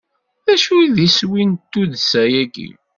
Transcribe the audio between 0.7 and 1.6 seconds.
i d iswi n